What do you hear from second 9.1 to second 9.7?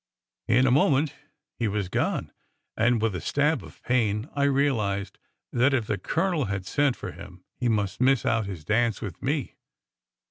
me.